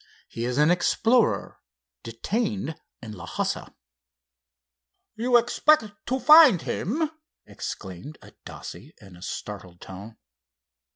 "He 0.27 0.45
is 0.45 0.57
an 0.57 0.71
explorer, 0.71 1.59
detained 2.01 2.75
in 3.03 3.11
Lhassa." 3.13 3.75
"You 5.13 5.37
expect 5.37 5.85
to 6.07 6.19
find 6.19 6.63
him!" 6.63 7.11
exclaimed 7.45 8.17
Adasse, 8.23 8.93
in 8.99 9.15
a 9.15 9.21
startled 9.21 9.79
tone. 9.79 10.17